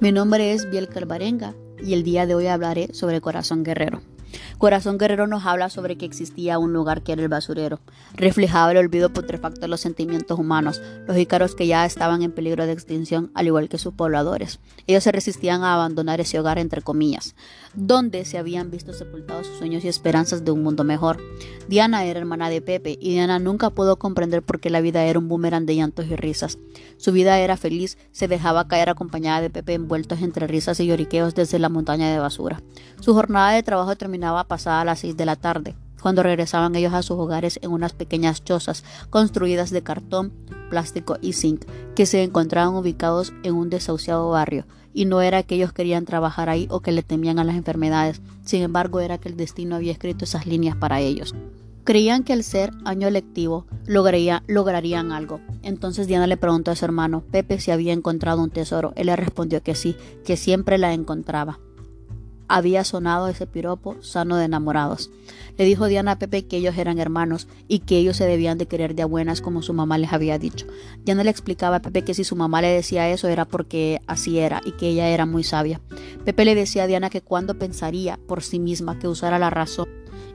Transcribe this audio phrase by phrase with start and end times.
[0.00, 4.00] Mi nombre es Biel Calvarenga y el día de hoy hablaré sobre Corazón Guerrero.
[4.60, 7.80] Corazón Guerrero nos habla sobre que existía un lugar que era el basurero.
[8.12, 12.66] Reflejaba el olvido putrefacto de los sentimientos humanos, los ícaros que ya estaban en peligro
[12.66, 14.60] de extinción, al igual que sus pobladores.
[14.86, 17.34] Ellos se resistían a abandonar ese hogar, entre comillas,
[17.72, 21.16] donde se habían visto sepultados sus sueños y esperanzas de un mundo mejor.
[21.66, 25.18] Diana era hermana de Pepe y Diana nunca pudo comprender por qué la vida era
[25.18, 26.58] un boomerang de llantos y risas.
[26.98, 31.34] Su vida era feliz, se dejaba caer acompañada de Pepe envueltos entre risas y lloriqueos
[31.34, 32.60] desde la montaña de basura.
[33.00, 37.02] Su jornada de trabajo terminaba pasada las seis de la tarde, cuando regresaban ellos a
[37.02, 40.32] sus hogares en unas pequeñas chozas construidas de cartón,
[40.68, 41.64] plástico y zinc,
[41.94, 46.48] que se encontraban ubicados en un desahuciado barrio, y no era que ellos querían trabajar
[46.48, 49.92] ahí o que le temían a las enfermedades, sin embargo era que el destino había
[49.92, 51.32] escrito esas líneas para ellos.
[51.84, 55.40] Creían que al ser año lectivo lograrían algo.
[55.62, 58.92] Entonces Diana le preguntó a su hermano Pepe si había encontrado un tesoro.
[58.96, 61.58] Él le respondió que sí, que siempre la encontraba
[62.50, 65.10] había sonado ese piropo sano de enamorados.
[65.56, 68.66] Le dijo Diana a Pepe que ellos eran hermanos y que ellos se debían de
[68.66, 70.66] querer de a buenas como su mamá les había dicho.
[71.04, 74.40] Diana le explicaba a Pepe que si su mamá le decía eso era porque así
[74.40, 75.80] era y que ella era muy sabia.
[76.24, 79.88] Pepe le decía a Diana que cuando pensaría por sí misma que usara la razón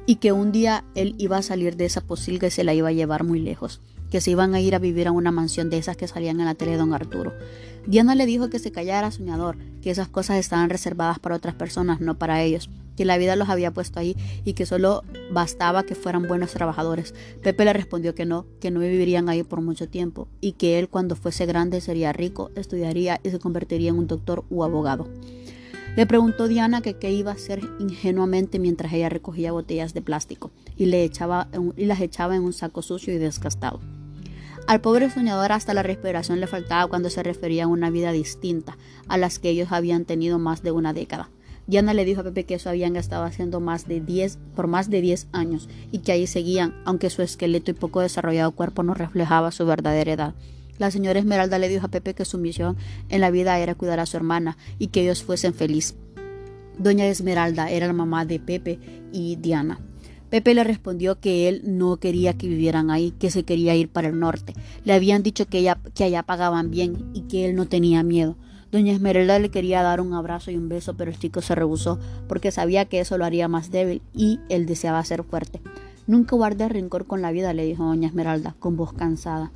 [0.05, 2.89] y que un día él iba a salir de esa posilga y se la iba
[2.89, 5.77] a llevar muy lejos que se iban a ir a vivir a una mansión de
[5.77, 7.33] esas que salían en la tele de don Arturo.
[7.87, 12.01] Diana le dijo que se callara soñador, que esas cosas estaban reservadas para otras personas,
[12.01, 15.95] no para ellos, que la vida los había puesto ahí y que solo bastaba que
[15.95, 17.13] fueran buenos trabajadores.
[17.43, 20.89] Pepe le respondió que no, que no vivirían ahí por mucho tiempo y que él
[20.89, 25.07] cuando fuese grande sería rico, estudiaría y se convertiría en un doctor u abogado.
[25.95, 30.51] Le preguntó Diana que qué iba a hacer ingenuamente mientras ella recogía botellas de plástico
[30.75, 33.79] y, le echaba y las echaba en un saco sucio y desgastado.
[34.67, 38.77] Al pobre soñador hasta la respiración le faltaba cuando se refería a una vida distinta
[39.07, 41.29] a las que ellos habían tenido más de una década.
[41.67, 44.89] Diana le dijo a Pepe que eso habían estado haciendo más de 10 por más
[44.89, 48.95] de 10 años y que ahí seguían, aunque su esqueleto y poco desarrollado cuerpo no
[48.95, 50.35] reflejaba su verdadera edad.
[50.79, 52.75] La señora Esmeralda le dijo a Pepe que su misión
[53.09, 55.95] en la vida era cuidar a su hermana y que ellos fuesen felices.
[56.79, 58.79] Doña Esmeralda era la mamá de Pepe
[59.11, 59.79] y Diana.
[60.29, 64.07] Pepe le respondió que él no quería que vivieran ahí, que se quería ir para
[64.07, 64.53] el norte.
[64.83, 68.35] Le habían dicho que, que allá pagaban bien y que él no tenía miedo.
[68.71, 71.99] Doña Esmeralda le quería dar un abrazo y un beso, pero el chico se rehusó
[72.27, 75.61] porque sabía que eso lo haría más débil y él deseaba ser fuerte.
[76.07, 79.51] Nunca guarde rencor con la vida, le dijo Doña Esmeralda, con voz cansada.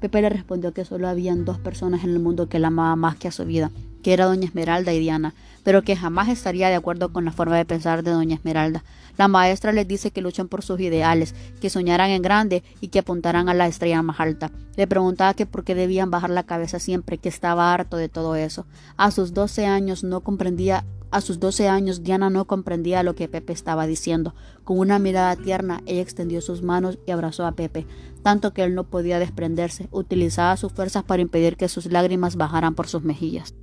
[0.00, 3.16] Pepe le respondió que solo habían dos personas en el mundo que la amaba más
[3.16, 3.70] que a su vida,
[4.04, 5.34] que era Doña Esmeralda y Diana,
[5.64, 8.84] pero que jamás estaría de acuerdo con la forma de pensar de Doña Esmeralda.
[9.16, 12.98] La maestra les dice que luchen por sus ideales, que soñaran en grande y que
[12.98, 14.50] apuntaran a la estrella más alta.
[14.76, 18.36] Le preguntaba que por qué debían bajar la cabeza siempre, que estaba harto de todo
[18.36, 18.66] eso.
[18.98, 23.28] A sus doce años no comprendía a sus doce años, Diana no comprendía lo que
[23.28, 24.34] Pepe estaba diciendo.
[24.64, 27.86] Con una mirada tierna, ella extendió sus manos y abrazó a Pepe,
[28.24, 29.88] tanto que él no podía desprenderse.
[29.92, 33.54] Utilizaba sus fuerzas para impedir que sus lágrimas bajaran por sus mejillas.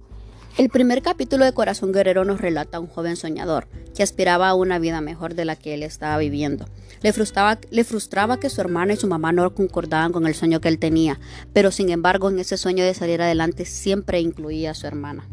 [0.58, 4.54] El primer capítulo de Corazón Guerrero nos relata a un joven soñador que aspiraba a
[4.54, 6.66] una vida mejor de la que él estaba viviendo.
[7.02, 10.78] Le frustraba, que su hermana y su mamá no concordaban con el sueño que él
[10.78, 11.20] tenía,
[11.54, 15.26] pero sin embargo en ese sueño de salir adelante siempre incluía a su hermana.